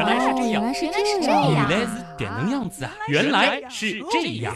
[0.00, 1.52] 原来是这样，原来是这样。
[1.52, 2.92] 原来是点能样子啊！
[3.06, 4.54] 原来是这样。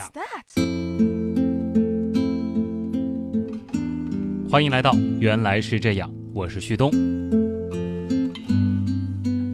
[4.51, 6.91] 欢迎来到原来是这样，我是旭东。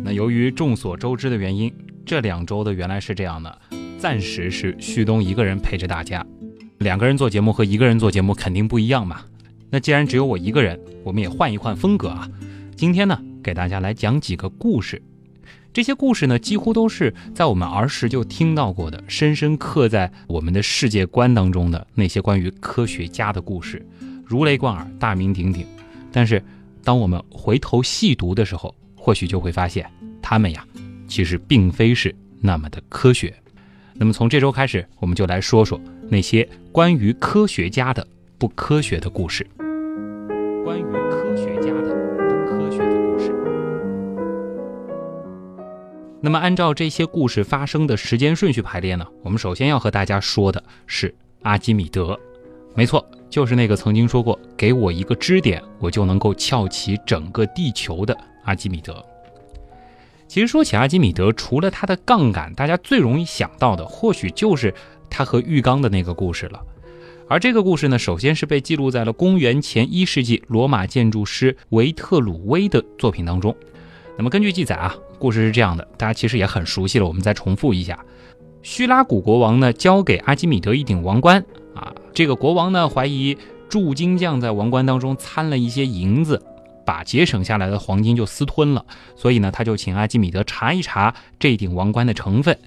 [0.05, 1.73] 那由于众所周知的原因，
[2.07, 3.59] 这两周的原来是这样的，
[3.99, 6.25] 暂时是旭东一个人陪着大家。
[6.79, 9.23] 两个人做节目和一个人做节目肯定不一样嘛。
[9.71, 12.29] 那既然只有我一个人，我们也换一换风格啊。
[12.77, 15.03] 今天呢，给大家来讲几个故事。
[15.73, 23.87] 这些故事呢，几乎都是在我们儿时就听到过的，深深刻在我们的世界观当中的那些关于科学家的故事，
[24.27, 25.65] 如雷贯耳，大名鼎鼎。
[26.11, 26.43] 但是，
[26.83, 29.89] 当我们回头细读的时候，或许就会发现，
[30.21, 30.67] 他们呀，
[31.07, 33.33] 其实并非是那么的科学。
[33.95, 38.05] 那么从这周开始，我们就来说说那些关于科学家的
[38.39, 39.47] 不科学的故事。
[40.65, 40.83] 关于
[46.23, 52.19] 那么，按照这些故事发生的时间顺序排列呢，我们首先要和大家说的是阿基米德。
[52.75, 59.03] 没错，就是那个曾经说过“给我一个支点，我就能够撬起整个地球”的阿基米德。
[60.29, 64.75] 其实说起阿基米德，除了他的杠杆，大家最容易想到的，或许就是
[65.09, 66.61] 他和浴缸的那个故事了。
[67.29, 73.57] 而这个故事呢，首先是被记录在了公元前一世纪罗马建筑师维特鲁威的作品当中。
[74.17, 78.05] 那么根据记载啊，故事是这样的，大家其实也很熟悉了，我们再重复一下：
[78.63, 81.45] 叙拉古国王呢，交给阿基米德一顶王冠
[81.75, 83.37] 啊，这个国王呢，怀疑
[83.69, 86.43] 铸金匠在王冠当中掺了一些银子，
[86.85, 88.85] 把节省下来的黄金就私吞了，
[89.17, 92.59] 所以呢，他就请阿基米德查一查这顶王冠的成分。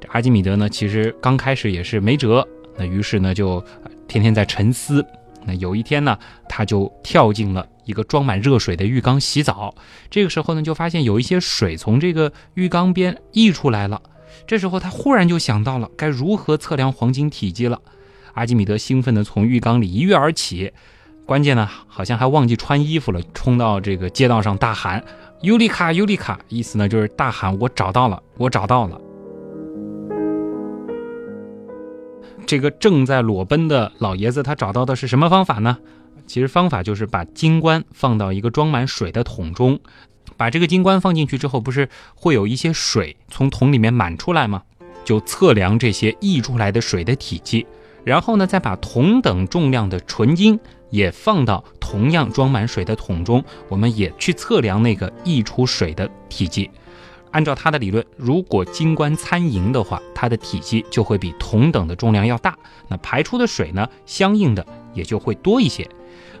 [0.00, 2.46] 这阿基米德呢，其实刚开始也是没辙。
[2.76, 3.62] 那于是呢，就
[4.06, 5.04] 天天在沉思。
[5.44, 9.74] 那有一天呢，他就跳进了一个装满热水的浴缸洗澡。
[10.10, 14.00] 这个时候呢，就发现有一些水从这个浴缸边溢出来了。
[14.46, 17.80] 这时候他忽然就想到了该如何测量黄金体积了。
[18.34, 20.72] 阿基米德兴奋地从浴缸里一跃而起，
[21.26, 25.04] 关键呢，好像还忘记穿衣服了，冲到这个街道上大喊
[25.42, 29.00] ：“尤里卡，尤里卡！”意思呢就是大喊：“我找到了，我找到了。”
[32.50, 35.78] 这个正在裸奔的老爷子，他找到的是什么方法呢？
[36.26, 39.78] 其实方法就是把金冠放到一个装满水的桶中，
[40.36, 44.64] 把这个金冠放进去之后，不是会有一些水从桶里面满出来吗？
[45.04, 47.64] 就测量这些溢出来的水的体积，
[48.02, 50.58] 然后呢，再把同等重量的纯金
[50.90, 56.68] 也放到同样装满水的桶中，我们也去测量那个溢出水的体积。
[57.32, 62.56] 按照他的理论，如果金冠掺银的话，它的体积就会比同等的重量要大，
[62.88, 65.84] 那排出的水呢，相应的也就会多一些。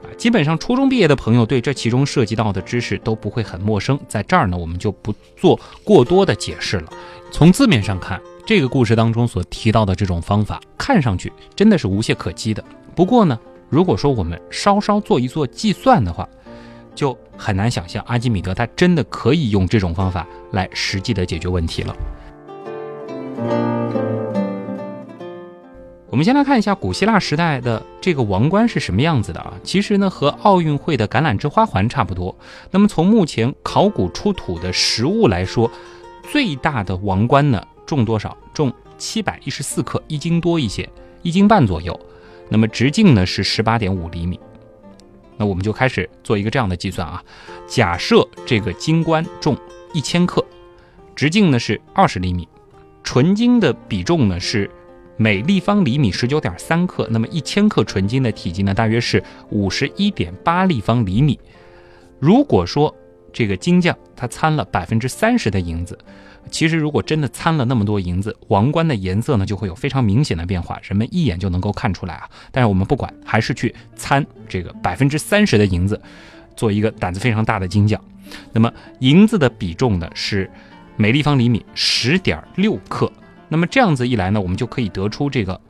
[0.02, 6.90] 啊，基本上初中毕业的朋友对这其中涉及到的知识都不会很陌生，在这儿呢，我们就不做过多的解释了。
[7.30, 12.64] 从字面上看，这个故事当中所提到的这种方法，看上去真的是无懈可击的。
[12.96, 16.28] 不过呢，如果说我们稍稍做一做计算的话，
[16.94, 21.96] 就很难想象阿基米德他真的可以用这种方法来实际的解决问题了。
[26.10, 29.54] 我们先来看一下古希腊时代的这个王冠是什么样子的啊？
[29.62, 32.36] 其实呢，和奥运会的橄榄枝花环差不多。
[32.72, 35.70] 那么从目前考古出土的实物来说，
[36.30, 38.36] 最大的王冠呢重多少？
[38.52, 40.86] 重七百一十四克，一斤多一些，
[41.22, 41.98] 一斤半左右。
[42.48, 44.38] 那么直径呢是十八点五厘米。
[45.40, 47.24] 那我们就开始做一个这样的计算啊，
[47.66, 49.56] 假设这个金冠重
[49.94, 50.44] 一千克，
[51.16, 52.46] 直径呢是二十厘米，
[53.02, 54.70] 纯金的比重呢是
[55.16, 61.40] 每立方厘米十九点三克，那么一千克纯金的体积呢大约是五十一点八立方厘米。
[62.18, 62.94] 如果说
[63.32, 65.98] 这个金匠他掺了百分之三十的银子。
[66.50, 72.28] 其实，如果真的掺了那么多银子，王冠的颜色呢就会有非常明显的变化，人们一眼就能够看出来啊。
[72.50, 76.00] 但是我们不管，还是去掺这个百分之三十的银子，
[76.56, 78.02] 做一个胆子非常大的金匠。
[78.52, 80.50] 那么银子的比重呢是
[80.96, 83.10] 每立方厘米十点六克。
[83.48, 85.60] 那么这样子一来呢，我们就可以得出这个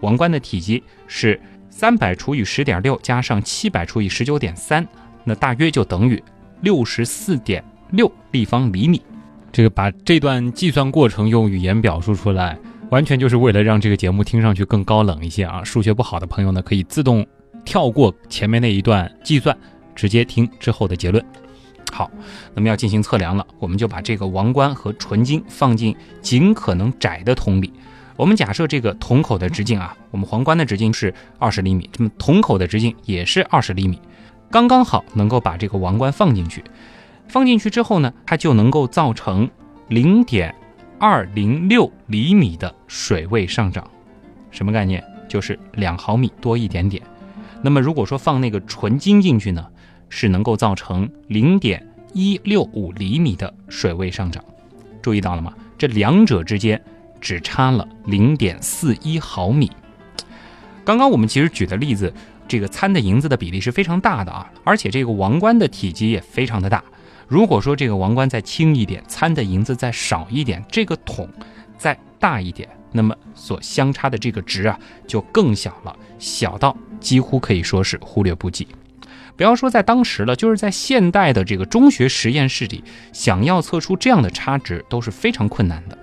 [0.00, 1.40] 王冠的体积是
[1.70, 4.86] 三百除以十点六加上七百除以十九点三，
[5.24, 6.22] 那大约就等于
[6.60, 9.00] 六十四点六立方厘米。
[9.56, 12.58] 这个把这段计算过程用语言表述出来，
[12.90, 15.64] 完全就是为了让这个节目听上去更高冷一些啊！
[15.64, 17.26] 数学不好的朋友呢，可以自动
[17.64, 19.56] 跳过前面那一段计算，
[19.94, 21.24] 直接听之后的结论。
[21.90, 22.10] 好，
[22.54, 27.72] 那么要进行测量了，我们就把这个王冠和纯金放进尽可能窄的桶里。
[28.14, 33.98] 我们假设这个桶口的直径啊，我们皇冠的直径是二十厘米，这么桶口的直径也是二十厘米，
[34.50, 36.62] 刚刚好能够把这个王冠放进去。
[37.28, 39.48] 放进去之后呢，它就能够造成
[39.88, 40.54] 零点
[40.98, 43.88] 二零六厘米的水位上涨。
[44.50, 45.02] 什么概念？
[45.28, 47.02] 就是两毫米多一点点。
[47.62, 49.66] 那么如果说放那个纯金进去呢，
[50.08, 54.42] 是能够造成零点一六五厘米的水位上涨。
[55.02, 55.52] 注意到了吗？
[55.76, 56.80] 这两者之间
[57.20, 59.70] 只差了零点四一毫米。
[60.84, 62.12] 刚刚我们其实举的例子，
[62.46, 66.82] 这个掺的银子的比例是非常大的啊，而且这个王冠的体积也非常的大。
[67.26, 71.28] 如果说这个王冠再轻一点，掺的银子再少一点，这个桶
[71.76, 78.68] 再大一点，那么所相差的这个值啊就更小了，小到几乎可以说是忽略不计。
[79.36, 82.82] 不要说在当时了，就是在现代的这个中学实验室里，
[83.12, 85.98] 想要测出这样的差值都是非常困难的。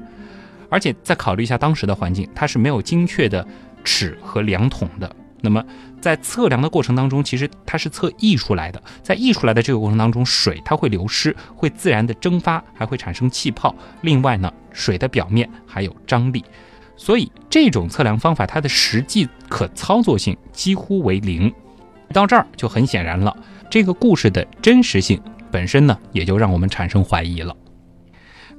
[0.69, 3.45] 而且再考虑一下当时的环境，它是没有精确的。
[3.85, 5.61] 尺和量筒的，那么
[6.03, 13.73] 在测量的过程当中，其实它是测溢出来的，在溢出来的这个过程当中，水它会流失，会自然的蒸发，还会产生气泡。
[14.01, 16.43] 另外呢，水的表面还有张力，
[16.97, 21.49] 所以这种测量方法它的实际可操作性几乎为零。
[22.11, 23.33] 到这儿就很显然了，
[23.69, 25.17] 这个故事的真实性
[25.49, 27.55] 本身呢，也就让我们产生怀疑了。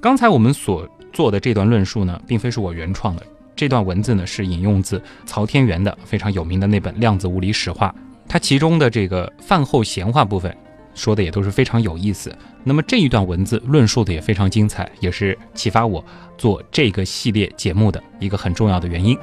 [0.01, 3.23] 刚才我们所做的这段论述呢，并非是我原创的。
[3.57, 7.95] 这段文字呢是引用自曹天元的非常有名的那本《量子物理史话》，
[8.29, 10.55] 它其中的这个饭后闲话部分
[10.95, 12.37] 说的也都是非常有意思。
[12.65, 16.05] 那么这一段文字论述的也非常精彩，也是启发我
[16.37, 19.17] 做这个系列节目的一个很重要的原因。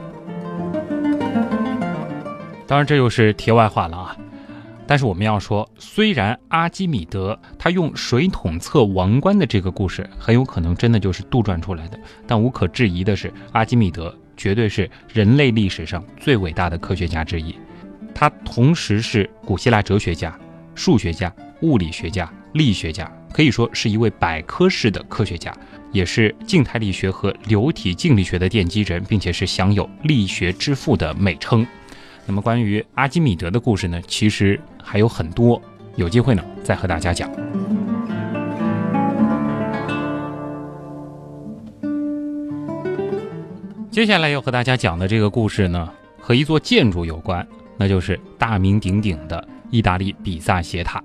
[2.68, 4.16] 当然，这又是题外话了啊。
[4.88, 17.56] 但是我们要说，虽然阿基米德他用水桶测王冠的这个故事很有可能真的就是杜撰出来的，但无可置疑的是，阿基米德绝对是人类历史上最伟大的科学家之一。
[18.12, 20.36] 他同时是古希腊哲学家、
[20.74, 25.56] 数学家、物理学家、力学家，可以说是一位百科式的科学家，
[25.92, 31.66] 也是静态力学和流体静力学的奠基人，并且是享有力学之父的美称。
[32.26, 35.62] 那么关于阿基米德的故事呢，其实还有很多，
[35.98, 37.30] 有机会呢再和大家讲。
[43.92, 47.46] 接下来要和大家讲的这个故事呢，和一座建筑有关，
[47.76, 51.04] 那就是大名鼎鼎的意大利比萨斜塔。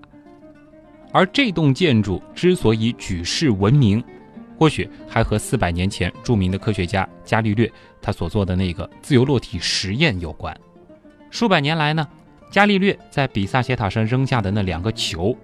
[1.10, 4.02] 而这栋建筑之所以举世闻名，
[4.56, 7.68] 或许还和四百年前著名的科学家伽利略
[8.00, 10.56] 他所做的那个自由落体实验有关。
[11.28, 12.06] 数百年来呢，
[12.52, 15.36] 伽利略在比萨斜塔上扔下的那两个球，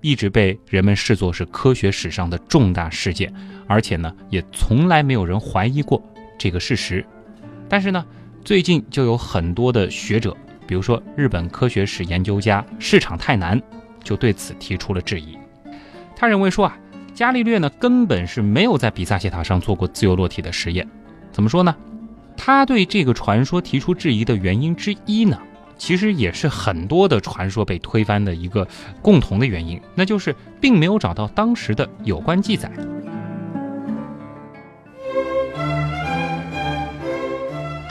[0.00, 3.30] 一直被人们视作是科学史上的重大事件，
[3.66, 6.02] 而且呢，也从来没有人怀疑过
[6.38, 7.04] 这个事实。
[7.68, 8.04] 但是呢，
[8.44, 10.36] 最近就有很多的学者，
[10.66, 13.60] 比如说日本科学史研究家市场太难，
[14.02, 15.36] 就对此提出了质疑。
[16.14, 16.78] 他认为说啊，
[17.14, 20.86] 伽利略呢根本是没有在比萨斜塔上做过自由落体的实验。
[21.32, 21.74] 怎么说呢？
[22.36, 25.38] 他对这个传说提出质疑的原因之一呢，
[25.76, 28.66] 其实也是很多的传说被推翻的一个
[29.02, 32.70] 共同的原因，那就是并没有找到当时的有关记载。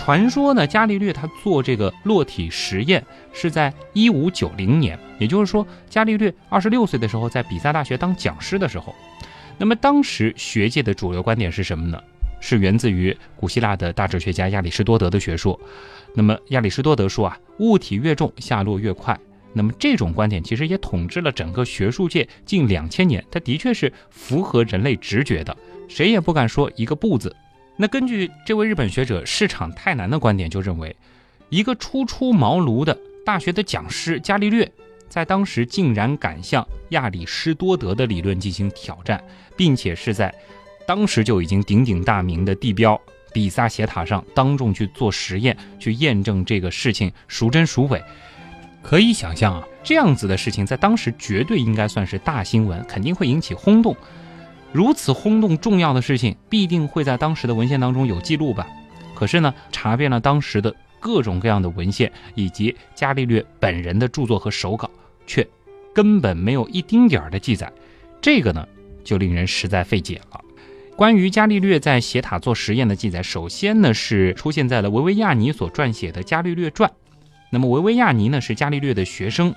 [0.06, 3.04] 传说呢，伽利略他做这个落体实验
[3.34, 8.94] 是在一五九零年，也就是说，伽利略二十六岁的时候，在比萨大学当讲师的时候。
[9.58, 12.00] 那么当时学界的主流观点是什么呢？
[12.40, 15.60] 是源自于古希腊的大哲学家亚里士多德的学说。
[16.14, 19.20] 那么亚里士多德说啊，物体越重，下落越快。
[19.54, 25.58] 那么这种观点其实也统治了整个学术界近两千年，它的确是符合人类直觉的，
[25.90, 27.36] 谁也不敢说一个不字。
[27.78, 30.96] 那根据这位日本学者市场太难的观点，就认为
[31.50, 34.72] 一个初出茅庐的大学的讲师伽利略，
[35.10, 39.24] 在当时竟然敢向亚里士多德的理论进行挑战，
[39.56, 40.34] 并且是在。
[40.88, 43.00] 当时就已经鼎鼎大名的地标
[43.34, 48.00] 比萨斜塔上当众去做实验，去验证这个事情孰真孰伪，
[48.84, 53.98] 可以想象啊，这样子的事情在当时绝对应该算是大新闻，肯定会引起轰动。
[54.76, 58.68] 如此轰动重要的事情，必定会在当时的文献当中有记录吧？
[59.14, 64.92] 可是呢，查遍了当时的各种各样的文献以及伽利略本人的著作和手稿，
[65.26, 65.48] 却
[65.94, 67.72] 根本没有一丁点儿的记载。
[68.20, 68.68] 这个呢，
[69.02, 70.42] 就令人实在费解了。
[70.98, 76.90] 关于伽利略在斜塔做实验的记载，首先呢是出现在了维维亚尼所撰写的《伽利略传》。
[77.50, 79.56] 那么维维亚尼呢是伽利略的学生，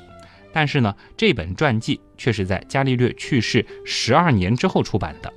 [0.52, 5.32] 但是呢这本传记却是在伽利略去世十二年之后出版的。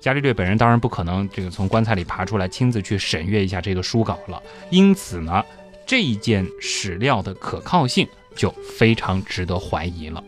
[0.00, 5.44] 伽利略本人当然不可能这个从棺材里爬出来亲自去审阅一下这个书稿了，因此呢
[5.86, 10.22] 这一件史料的可靠性就非常值得怀疑了。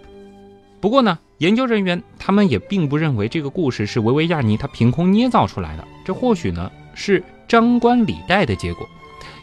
[0.80, 8.86] 不过呢，研究人员他们也并不认为这个故事是维维亚尼他凭空捏造出来的，这或许呢是张冠李戴的结果。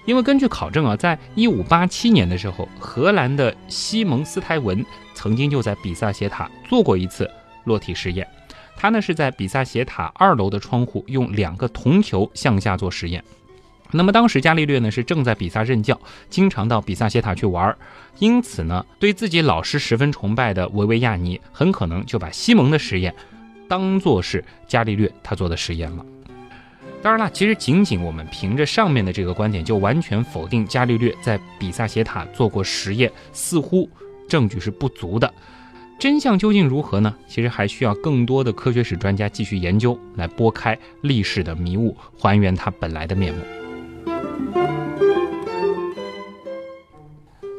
[0.06, 7.30] 因为根据考证啊，在一五八七年的时候，荷兰的西蒙斯泰文曾经就在比萨斜塔做过一次
[7.66, 8.28] 落体实验。
[8.76, 13.24] 他呢是在比萨斜塔二楼的窗户用两个铜球向下做实验。
[13.92, 17.78] 那么当时伽利略呢是正在比萨任教，经常到比萨斜塔去玩，
[18.18, 23.14] 因此呢对自己老师十分崇拜的维维亚尼很可能就把西蒙的实验
[23.68, 26.04] 当做是伽利略他做的实验了。
[27.02, 33.90] 当然了，其实仅仅我们凭着上面的这个观点就完全否定伽利略在比萨斜塔做过实验，似乎
[34.30, 35.34] 证据是不足的。
[35.98, 37.16] 真相究竟如何呢？
[37.28, 43.42] 其实还需要更多的科学史专家继续研究，来拨开历史的迷雾，还原它本来的面目。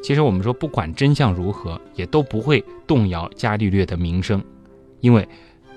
[0.05, 4.41] 其实我们说，不管真相如何，也都不会动摇伽利略的名声，
[5.01, 5.29] 因为。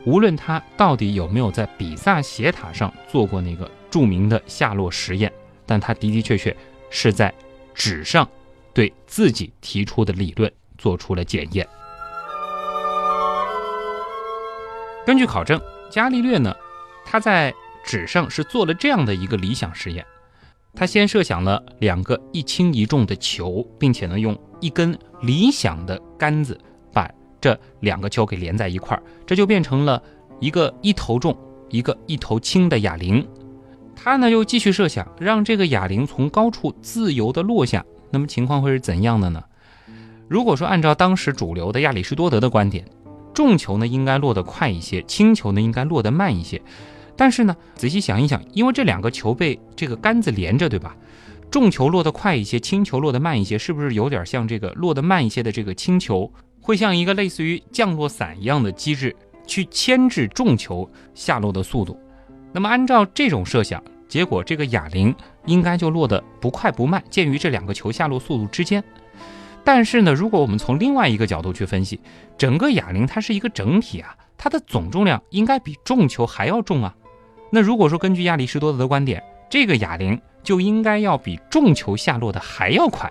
[0.05, 5.31] 无论他到底有没有在比萨斜塔上做过那个著名的下落实验，
[5.65, 6.55] 但他的的确确
[6.89, 7.33] 是在
[7.74, 8.27] 纸上
[8.74, 11.67] 对自己提出的理论做出了检验。
[15.05, 15.59] 根据考证，
[15.89, 16.55] 伽利略呢，
[17.03, 20.05] 他在纸上是做了这样的一个理想实验。
[20.75, 26.59] 他先设想了两个一轻一重的球，并且呢，用一根理想的杆子。
[27.45, 30.01] 这两个球给连在一块儿，这就变成了
[30.39, 31.37] 一个一头重、
[31.69, 33.23] 一个一头轻的哑铃。
[33.95, 39.43] 他呢又继续设想，让这个哑铃从高处自由地落下，那么情况会是怎样的呢？
[40.27, 42.83] 如果说按照当时主流的亚里士多德的观点，
[43.31, 46.59] 重球呢应该落得快一些，轻球呢应该落得慢一些。
[47.15, 50.97] 但是呢，仔细想一想，因为这两个球被这个杆子连着，对吧？
[51.51, 56.31] 重球落得快一些，轻球落得慢一些，是不是有点像这个落得慢一些的这个轻球？
[56.65, 61.95] 会像一个类似于降落伞一样的机制去牵制重球下落的速度。
[62.51, 65.13] 那么按照这种设想，结果这个哑铃
[65.45, 68.84] 应该就落得不快不慢，介于这两个球下落速度之间。
[69.63, 72.00] 但是呢，如果我们从另外一个角度去分析，
[72.36, 76.95] 整个哑铃它是一个整体啊，它的总重量应该比重球还要重啊。
[77.51, 83.07] 那如果说根据亚里士多德的观点，这个哑铃就应该要比重球下落的还要快。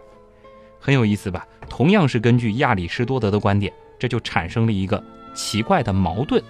[0.85, 1.47] 很有意思吧？
[1.67, 6.45] 同样是根据亚里士多德的观点，这就产生了一个奇怪的矛盾。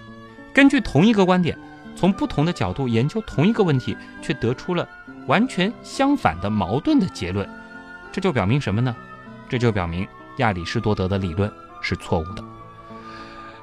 [0.53, 1.57] 根据同一个观点，
[1.95, 4.85] 从不同的角度研究同一个问题，却得出了
[5.25, 7.49] 完全相反的矛盾的结论。
[8.11, 8.93] 这就表明什么呢？
[9.47, 10.05] 这就表明
[10.39, 11.49] 亚里士多德的理论
[11.81, 12.43] 是错误的。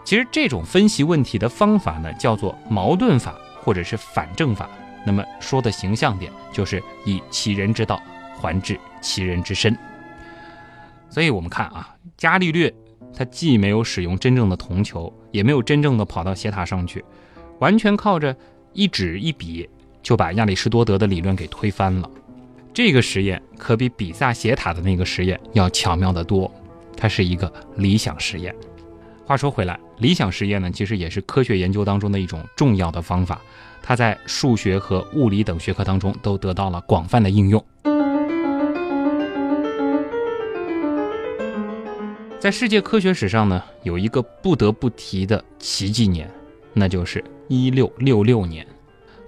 [0.05, 4.71] 其实这种分析问题的方法呢，叫做矛盾法或者是反证法。
[5.05, 8.01] 那么说的形象点，就是以其人之道
[8.41, 9.77] 还治其人之身。
[11.13, 12.73] 所以，我们看啊，伽利略
[13.15, 17.05] 他既没有使用真正的铜球，也没有真正的跑到斜塔上去，
[17.59, 18.35] 完全靠着
[18.73, 19.69] 一纸一笔
[20.03, 22.11] 就把亚里士多德的理论给推翻了。
[22.73, 26.51] 这个实验可比比萨斜塔的那个实验要巧妙得多，
[26.97, 28.55] 它是一个理想实验。
[29.27, 33.39] 话说回来，理想实验呢，其实也是科学研究当中的一种重要的方法，
[33.83, 37.63] 它在数学和物理等学科当中都得到了广泛的应用。
[42.43, 46.29] 在世界科学史上呢，有一个不得不提的奇迹年，
[46.73, 48.67] 那就是一六六六年。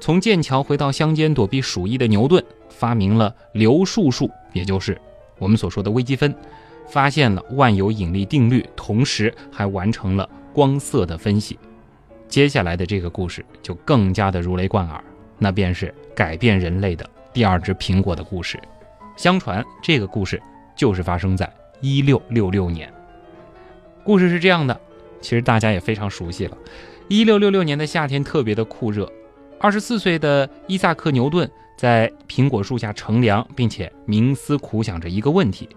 [0.00, 5.00] 从剑桥回到乡间躲避鼠疫的牛顿，发明了流数数，也就是
[5.38, 6.34] 我们所说的微积分，
[6.88, 11.56] 发现了万有引力定律，同时还完成了光色的分析。
[12.28, 15.00] 接下来的这个故事就更加的如雷贯耳，
[15.38, 18.60] 那便是改变人类的第二只苹果的故事。
[19.16, 20.42] 相传这个故事
[20.74, 21.48] 就是发生在
[21.80, 22.92] 一六六六年。
[24.04, 24.78] 故事是这样的，
[25.22, 26.56] 其实大家也非常熟悉了。
[27.08, 29.10] 一六六六年的夏天特别的酷热，
[29.58, 35.68] 二十四岁的伊萨克·牛顿在苹果树下乘凉，并且冥思苦想着一个问题。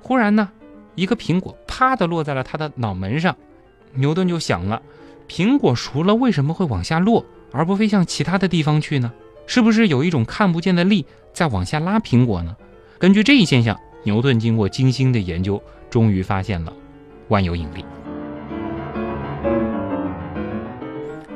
[0.00, 0.48] 忽然呢，
[0.94, 3.36] 一个苹果啪的落在了他的脑门上。
[3.94, 4.80] 牛顿就想了：
[5.28, 9.12] 苹果熟了，为什么会往下落，而不飞向其他的地方去呢？
[9.46, 12.56] 是不是有一种看不见的力在往下拉苹果呢？
[12.98, 16.72] 根据这一现象，牛顿经过精心的研究，终于发现了。
[17.28, 17.84] 万有引力，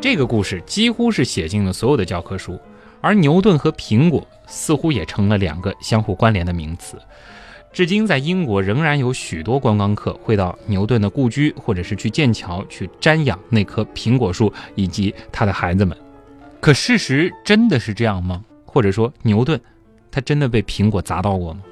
[0.00, 2.58] 这个故事几乎是写进了所有的教科书，
[3.00, 6.96] 而牛顿和苹果似乎也成了两个相互关联的名词。
[7.72, 15.96] 至今，在英国仍然有许多观光客会到牛顿的故居，或者是去剑桥去瞻仰那棵苹果树以及他的孩子们。
[16.61, 18.44] 可事实真的是这样吗？
[18.66, 19.61] 或者说，牛顿
[20.11, 21.62] 他真的被苹果砸到过吗？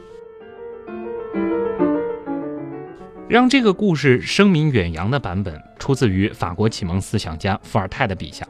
[3.31, 8.45] 让这个故事声名远扬的版本，出自于法国启蒙思想家伏尔泰的笔下。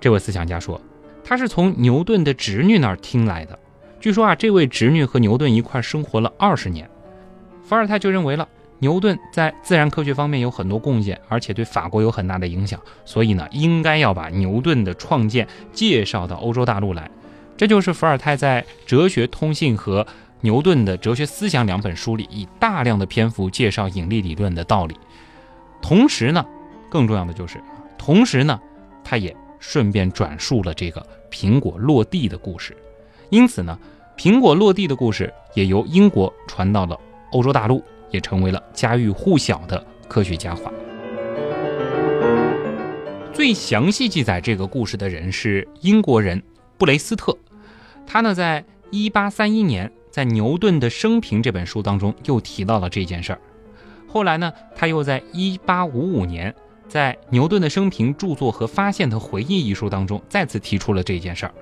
[0.00, 0.80] 这位思想家说，
[1.22, 3.58] 他是从牛顿的侄女那儿听来的。
[4.00, 6.88] 据说啊，这位侄女和牛顿一块生活了二十年。
[7.62, 8.48] 伏尔泰就认为了
[8.78, 17.10] 牛顿在自然科学方面有很多贡献，而且对法国有很大的影响，所以呢，应该要把牛顿的创建介绍到欧洲大陆来。
[17.58, 20.06] 这就是伏尔泰在《哲学通信》和
[20.40, 24.96] 牛顿的《哲学思想》两本书里，以大量的篇幅介绍引力理论的道理。
[25.82, 26.44] 同时呢，
[26.88, 27.60] 更重要的就是，
[27.96, 28.60] 同时呢，
[29.02, 32.76] 他也顺便转述了这个苹果落地的故事。
[33.30, 33.76] 因此呢，
[34.16, 36.98] 苹果落地的故事也由英国传到了
[37.32, 40.72] 欧洲大陆，也成为了家喻户晓的科学家话。
[43.32, 46.42] 最详细记载这个故事的人是英国人
[46.76, 47.36] 布雷斯特，
[48.06, 53.38] 他呢，在一八三一年在牛顿的生平这本书当中又提到了这件事儿。
[54.08, 56.52] 后来呢，他又在一八五五年，
[56.88, 61.54] 在牛顿的生平著作和发现的回忆一书当中，再次提出了这件事儿。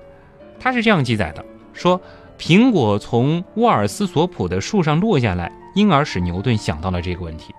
[0.59, 2.01] 他是这样记载的：说
[2.39, 7.53] 苹果从沃尔斯索普的树上落下来，因而使牛顿想到了这个问题。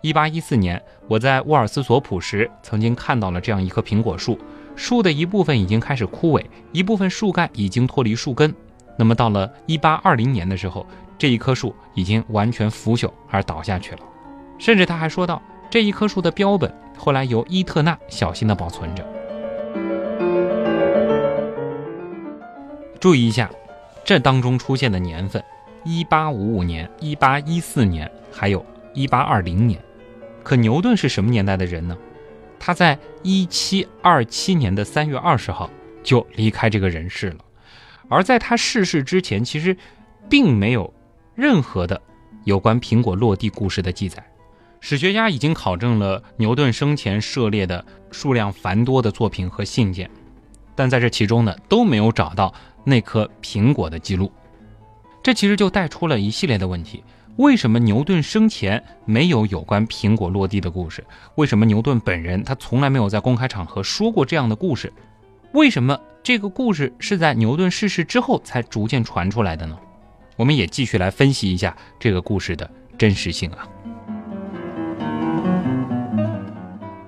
[0.00, 4.38] 一八一四年，我在沃尔斯索普时，曾经看到了这样一棵苹果树，
[4.76, 8.54] 树的一部分已经开始枯萎，一部分树干已经脱离树根。
[8.98, 10.86] 那么到了一八二零年的时候，
[11.18, 14.00] 这一棵树已经完全腐朽而倒下去了。
[14.58, 19.06] 甚至他还说到，这一棵树的标本后来由伊特纳小心地保存着。
[22.98, 23.50] 注意一下，
[24.04, 25.42] 这当中出现的年份：
[25.84, 29.78] 一八五五年、一八一四年，还有一八二零年。
[30.42, 31.96] 可牛顿是什么年代的人呢？
[32.58, 35.68] 他在一七二七年的三月二十号
[36.02, 37.36] 就离开这个人世了。
[38.08, 39.76] 而在他逝世之前，其实
[40.28, 40.92] 并没有
[41.34, 42.00] 任何的
[42.44, 44.24] 有关苹果落地故事的记载。
[44.80, 50.08] 史学家已经考证了牛顿生前涉猎的数量繁多的作品和信件，
[50.74, 54.30] 但在这其中呢都没有找到那颗苹果的记录。
[55.22, 57.02] 这其实就带出了一系列的问题：
[57.36, 61.04] 为什么牛顿生前没有有关苹果落地的故事？
[61.34, 64.92] 为什么牛顿本人他从来没有在公开场合说过这样的故事？
[65.52, 69.78] 为什么这个故事是在牛顿逝世之后才逐渐传出来的呢？
[70.36, 73.66] 我们也继续来分析一下这个故事的真实性啊。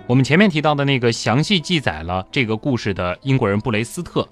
[0.06, 4.26] 我们前面提到的那个详细记载了这个故事的英国人布雷斯特，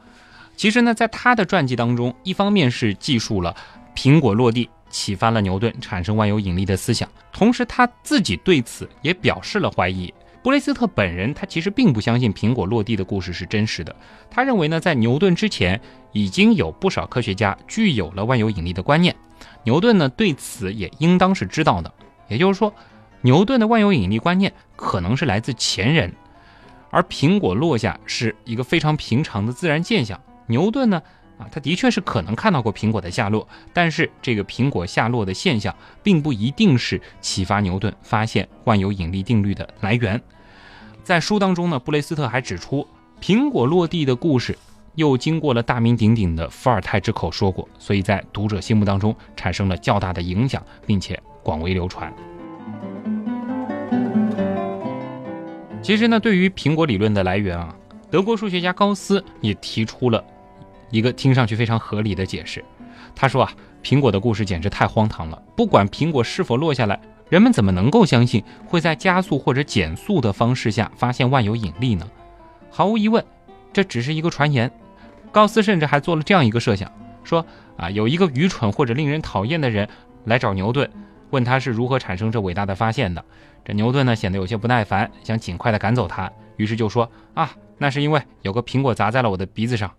[0.57, 3.55] 其实呢，在他的传记当中，一方面是记述了
[3.95, 10.15] 苹果落地启发了牛顿产生万有引力的思想，同时他自己对此也表示了怀疑。
[10.47, 13.97] 布雷斯特本人他其实并不相信苹果落地的故事是真实的，
[14.31, 15.81] 他认为呢，在牛顿之前
[16.13, 19.13] 已经有不少科学家具有了万有引力的观念，
[19.65, 21.93] 牛顿呢对此也应当是知道的，
[22.29, 22.73] 也就是说。
[23.23, 26.15] 牛顿的万有引力观念可能是来自前人，
[26.91, 30.21] 而苹果落下是一个非常平常的自然现象。
[30.47, 31.03] 牛顿呢，
[31.39, 40.23] 啊，他的确是可能看到过苹果的下落，但是这个苹果下落的现象并不一定是启发牛顿发现万有引力定律的来源。
[41.07, 42.85] 在书当中呢，布雷斯特还指出，
[43.21, 44.59] 苹果落地的故事
[44.97, 52.13] 又经过了大名鼎鼎的伏尔泰之口说过，所以在读者心目当中产生了较大的影响，并且广为流传。
[55.81, 57.73] 其实呢，对于苹果理论的来源啊，
[58.11, 60.25] 德国数学家高斯也提出了
[60.91, 62.65] 一个听上去非常合理的解释。
[63.15, 65.41] 他说啊，苹果的故事简直太荒唐了。
[65.55, 72.09] 不管苹果是否落下来，人们怎么能够相信会在加速或者减速的方式下发现万有引力呢？
[72.71, 73.25] 毫无疑问，
[73.73, 74.71] 这只是一个传言。
[75.33, 76.91] 高斯甚至还做了这样一个设想，
[77.25, 77.45] 说
[77.77, 79.89] 啊，有一个愚蠢或者令人讨厌的人
[80.25, 80.89] 来找牛顿，
[81.31, 83.25] 问他是如何产生这伟大的发现的。
[83.65, 89.93] 这牛顿呢显得有些不耐烦，想尽快的赶走他，于是就说啊，那是因为有个苹果砸在了我的鼻子上。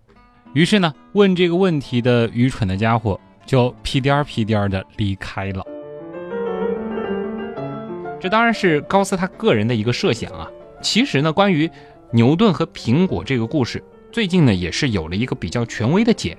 [0.54, 5.62] 于是呢，问这个问题的愚蠢的家伙就屁颠儿屁颠儿的离开了。
[8.20, 10.50] 这当然是高斯他个人的一个设想啊。
[10.82, 11.70] 其实呢，关于
[12.12, 16.36] 牛顿和苹果这个故事，最近呢也是有了一个比较权威的解。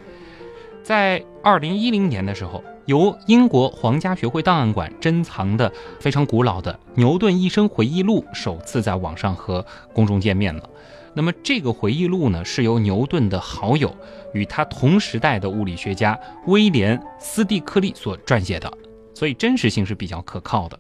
[0.84, 2.64] 在二零一零年的时候。
[2.86, 9.64] 由英国皇家学会档案馆珍藏的非常古老的牛顿一生回忆录首次在网上和
[9.94, 10.68] 公众见面了。
[11.14, 13.96] 那么这个回忆录呢，是由牛顿的好友
[14.34, 18.74] 与他同时代的物理学家威廉·斯蒂克利所撰写的，
[19.14, 20.80] 所以真实性是比较可靠的。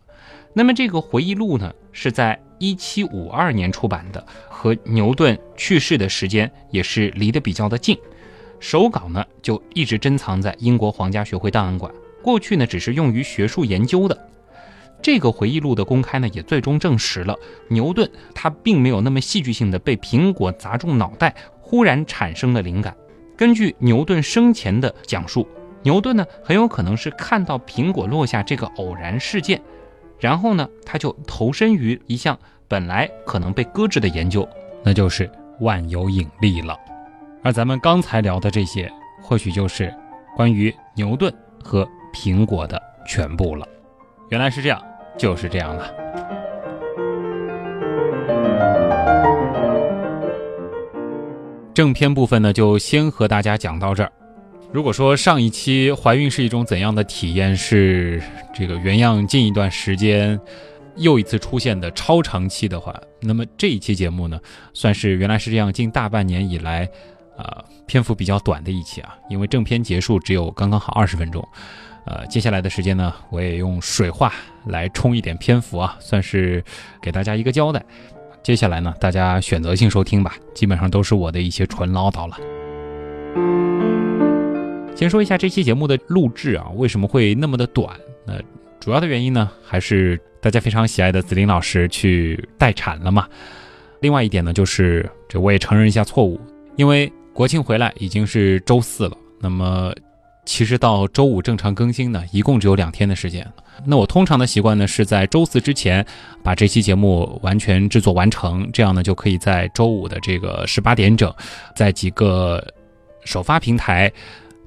[0.54, 7.98] 那么这个回忆录呢，是在一七五二年出版的，和牛顿去世的时间也是离得比较的近。
[8.60, 11.92] 手稿呢，就一直珍藏在英国皇家学会档案馆。
[12.22, 14.30] 过去呢，只是用于学术研究的。
[15.02, 17.34] 这个回忆录的公开呢，也最终证实了
[17.70, 22.94] 牛顿他并没有那么戏剧性的被苹果砸中脑袋，忽然产生了灵感。
[23.38, 25.48] 根据牛顿生前的讲述，
[25.84, 29.62] 牛顿呢很有可能是看到苹果落下这个偶然事件，
[30.20, 34.48] 然后呢他就投身于一项本来可能被搁置的研究，
[34.84, 35.30] 那就是
[35.60, 36.78] 万有引力了。
[37.44, 39.94] 而咱们刚才聊的这些，或许就是
[40.36, 43.68] 关于牛顿和苹果的全部了。
[44.30, 44.82] 原来是这样。
[45.18, 45.92] 就是这样了。
[51.74, 54.10] 正片部分呢，就先和大家讲到这儿。
[54.72, 58.22] 如果说上一期怀孕是一种怎样的体验，是
[58.54, 60.40] 这个原样近一段时间
[60.96, 64.40] 又一次出现的超长期的话，那么这一期节目呢，
[64.76, 66.88] 算是原来是这样近大半年以来，
[67.36, 71.44] 啊，篇幅比较短的一期啊，因为正片结束只有刚刚好二十分钟。
[72.06, 74.32] 呃，接下来的时间呢，我也用水话
[74.68, 76.64] 来充一点篇幅啊，算是
[77.02, 77.84] 给大家一个交代。
[78.44, 82.38] 接下来呢，大家选择性收听吧，基本上都是我的一些纯唠叨了。
[84.96, 87.96] 先说一下这期节目的录制啊，为什么会那么的短？
[88.26, 88.34] 那
[88.80, 93.28] 主要的原因呢，还是大家非常喜爱的紫林老师去待产了嘛。
[94.02, 96.40] 另外一点呢，就是这我也承认一下错误，
[96.76, 99.94] 因为国庆回来已经是周四了，那么。
[100.46, 103.46] 其实到周五正常更新呢，一共只有两天的时间。
[103.86, 106.04] 那我通常的习惯呢，是在周四之前
[106.42, 111.32] 把这期节目完全制作完成，这样呢就可以在周五的这个十八点整，
[111.76, 112.66] 在几个
[113.26, 114.12] 首发平台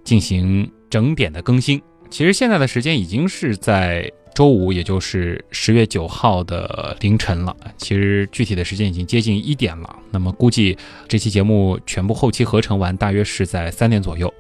[0.05, 1.81] 进行整点的更新。
[2.11, 7.57] 其实现在的时间已经是在周五，也就是十月九号的凌晨了。
[7.77, 9.97] 其实具体的时间已经接近一点了。
[10.11, 10.77] 那么估计
[11.09, 14.33] 这期节目全部后期合成完，大约是在三点左右。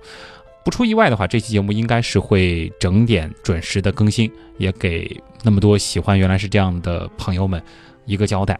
[0.64, 7.62] 不出意外的话，这期节目应该是会整点准时的更新，也给那么多喜欢原来是这样的朋友们
[8.06, 8.58] 一个交代。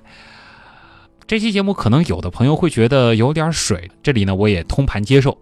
[1.26, 5.38] 这期节目可能有的朋友会觉得有点水，这里呢我也通盘接受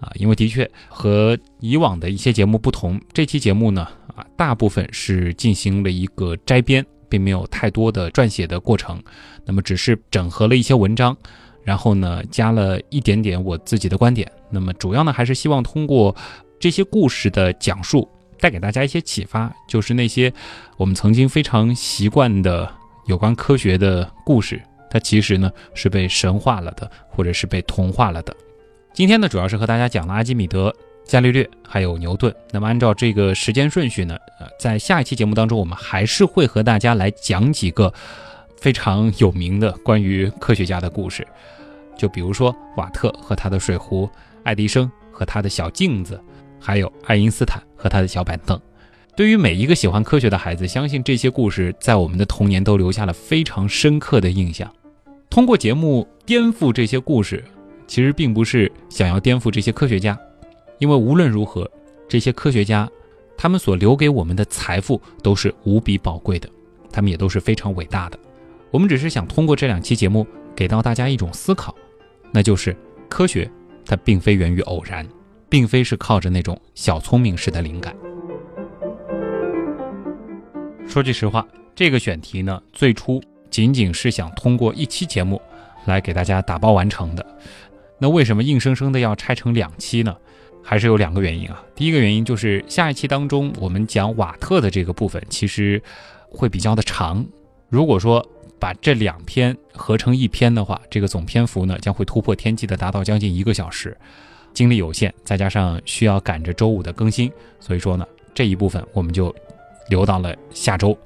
[0.00, 9.02] 啊，因为的确和以往的一些节目不同，这期节目呢啊大部分是进行了一个摘编，并没有太多的撰写的过程，
[9.44, 11.16] 那么只是整合了一些文章。
[11.64, 14.30] 然后呢，加了一点点我自己的观点。
[14.48, 16.16] 那么主要呢，还是希望通过
[16.58, 18.08] 这些故事的讲述，
[18.40, 19.52] 带给大家一些启发。
[19.68, 20.32] 就是那些
[20.78, 22.70] 我们曾经非常习惯的
[23.06, 28.34] 有关科学的故事，它其实呢是被神化了的，或者是被同化了的。
[28.98, 32.34] 今天呢，主要是和大家讲了阿基米德、伽利略还有牛顿。
[32.50, 37.94] 那么按照这个时间顺序呢，呃，在下一期节目当中，我们还是会和大家来讲几个
[38.56, 41.24] 非常有名的关于科学家的故事。
[41.96, 44.10] 就比如说瓦特和他的水壶，
[44.42, 46.20] 爱迪生和他的小镜子，
[46.58, 48.60] 还有爱因斯坦和他的小板凳。
[49.14, 54.68] 对于每一个喜欢科学的孩子，相信这些故事在我们的童年都留下了非常深刻的印象。
[55.30, 57.44] 通过节目颠覆这些故事，
[57.88, 60.16] 其实并不是想要颠覆这些科学家，
[60.78, 61.68] 因为无论如何，
[62.08, 62.88] 这些科学家
[63.36, 66.48] 他们所留给我们的财富都是无比宝贵的，
[66.92, 68.18] 他们也都是非常伟大的。
[68.70, 71.74] 我们只是想通过这两期节目给到大家一种思考。
[72.30, 72.76] 那就是
[73.08, 73.50] 科学，
[73.86, 75.06] 它并非源于偶然，
[75.48, 77.96] 并非是靠着那种小聪明式的灵感。
[80.86, 85.40] 说句实话，这个选题呢，最初仅仅是想通过一期节目
[85.86, 87.24] 来给大家打包完成的。
[87.98, 90.16] 那为什么硬生生的要拆成两期呢？
[90.62, 91.64] 还是有两个原因啊。
[91.74, 95.82] 第一个原因就是下一期当中我们讲瓦特的这个部分，其实
[96.28, 97.24] 会比较的长。
[97.68, 98.26] 如果说
[98.58, 103.96] 把这两篇合成一篇的话，这个总篇幅呢将会突破天际的，达到将近一个小时。
[104.52, 107.30] 精力有限，再加上需要赶着周五的更新，
[107.60, 109.34] 所以说呢这一部分我们就
[109.88, 110.96] 留到了下周。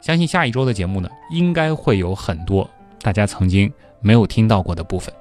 [0.00, 2.68] 相信下一周的节目呢，应该会有很多
[3.00, 5.12] 大家曾经没有听到过的部分。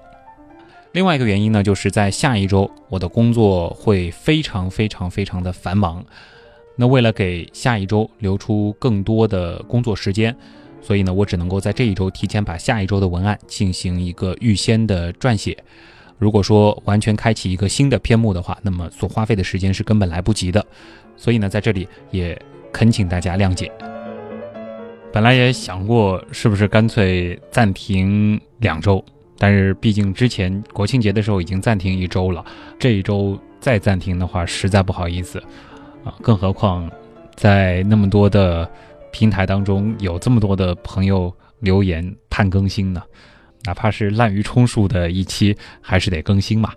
[0.98, 6.04] 另外一个原因呢，就是在下一周我的工作会非常非常非常的繁忙。
[6.76, 10.36] 那为了给下一周留出更多的工作时间。
[10.82, 15.56] 所以呢，我只能够在这一周提前把下一周的文案进行一个预先的撰写。
[16.18, 20.66] 如果说完全开启一个新的篇目的话，那么所花费的时间是根本来不及的。
[21.16, 22.36] 所以呢，在这里也
[22.74, 23.72] 恳请大家谅解。
[25.14, 29.06] 本来也想过是不是干脆暂停两周，
[29.38, 32.46] 但是毕竟之前国庆节的时候已经暂停一周了，
[32.80, 35.40] 这一周再暂停的话实在不好意思
[36.04, 36.90] 啊，更何况
[37.36, 38.70] 在那么多的。
[39.10, 43.02] 平台当中有这么多的朋友留言盼更新呢，
[43.64, 46.72] 哪怕是滥竽充数的一期，还是得更新嘛。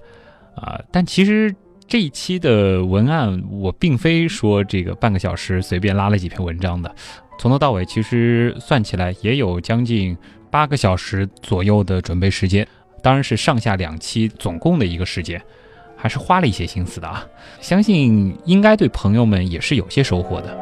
[0.55, 1.55] 啊，但其实
[1.87, 6.95] 这一期的文案，我并非说这个半个小时随便拉了几篇文章的，
[7.39, 10.17] 从头到尾其实算起来也有将近
[10.51, 12.67] 八个小时左右的准备时间，
[13.03, 15.41] 当然是上下两期总共的一个时间，
[15.97, 17.25] 还是花了一些心思的啊。
[17.61, 20.59] 相信应该对朋友们也是有些收获的。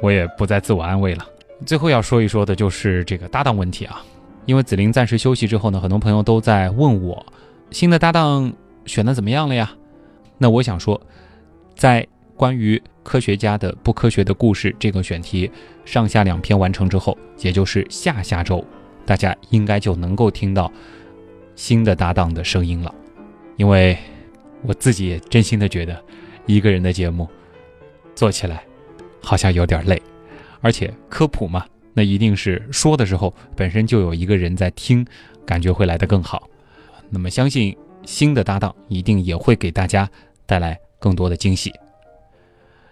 [0.00, 1.26] 我也不再自我安慰了。
[1.66, 4.00] 最后要说一说的就是这个搭档问题啊，
[4.46, 7.24] 因为紫菱暂时休息之后呢，很多朋友都在问我。
[7.70, 8.52] 新的搭档
[8.86, 9.72] 选的怎么样了呀？
[10.38, 11.00] 那我想说，
[11.74, 12.06] 在
[12.38, 15.50] 关于科学家的不科学的故事这个选题
[15.84, 18.64] 上下两篇完成之后，也就是下下周，
[19.04, 20.70] 大家应该就能够听到
[21.56, 22.94] 新的搭档的声音了。
[23.56, 23.98] 因为
[24.62, 26.00] 我自己也真心的觉得，
[26.46, 27.28] 一个人的节目
[28.14, 28.62] 做起来
[29.20, 30.00] 好像有点累，
[30.60, 35.04] 而且科普嘛，那一定是说的时候本身就有一个人在听，
[35.44, 36.48] 感觉会来得更好。
[37.10, 40.08] 那么，相信新的搭档一定也会给大家
[40.46, 41.72] 带来更多的惊喜。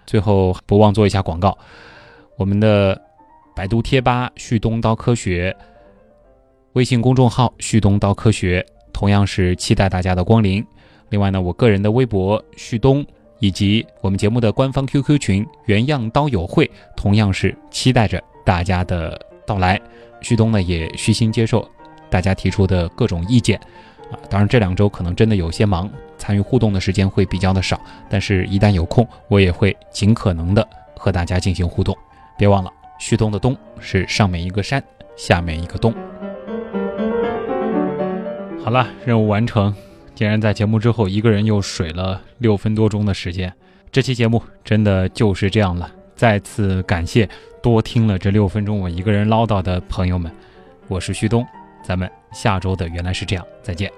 [0.07, 1.57] 最后，不忘做一下广告，
[2.37, 3.01] 我们的
[3.55, 5.55] 百度贴吧“旭东刀科学”、
[6.75, 10.65] 微信公众号“旭东刀科学”同样是期待大家的光临。
[11.09, 13.05] 另外呢，我个人的微博“旭东”
[13.41, 19.81] 以及我们节目的官方 QQ 群“原样刀友会”同样是期待着大家的到来。
[20.21, 21.69] 旭东呢，也虚心接受
[22.09, 23.61] 大家提出的各种意见。
[24.11, 27.81] 啊，当然这两周可能真的有些忙，参与互动的时间会比较的少。
[28.09, 30.67] 但是，一旦有空，我也会尽可能的
[30.97, 31.97] 和大家进行互动。
[32.39, 34.83] 别忘了，旭东的东是上面一个山，
[35.17, 35.93] 下面一个东。
[38.63, 39.75] 好了，任务完成。
[40.15, 43.53] 竟然在节目之后，一个人又水了六分多钟的时间。
[43.93, 45.91] 这期节目真的就是这样了。
[46.15, 47.29] 再次感谢
[47.63, 50.33] 多听了这六分钟我一个人唠叨的朋友们。
[50.89, 51.47] 我是旭东。
[51.87, 53.89] 咱们下周的原来是这样，再见。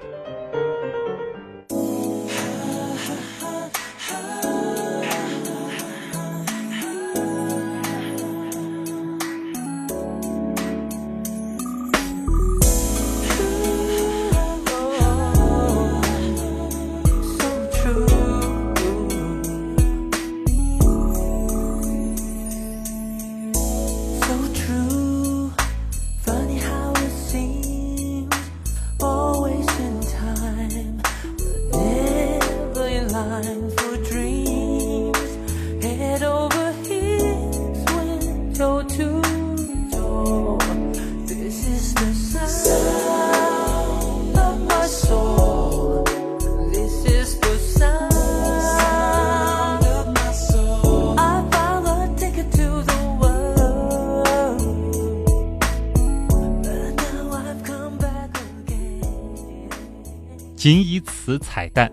[60.68, 61.90] 仅以此彩蛋，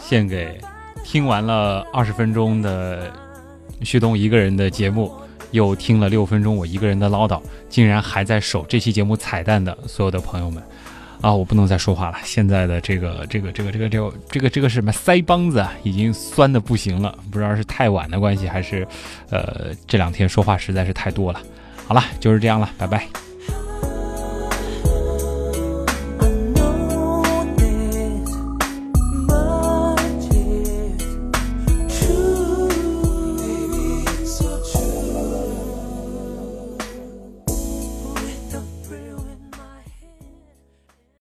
[0.00, 0.58] 献给
[1.04, 3.12] 听完了二十分钟的
[3.82, 5.14] 旭东一个人的节目，
[5.52, 10.60] 又听了六分钟我一个人的唠叨，竟然还在守这期节目彩蛋的所有的朋友们，
[11.20, 18.84] 啊，我不能再说话了，现在的这个这个这个这个这个这个这个是什么腮帮子啊，已经酸的不行了，不知道是太晚的关系，还是
[19.30, 21.40] 呃这两天说话实在是太多了。
[21.86, 23.27] 好了，就是这样了，拜拜。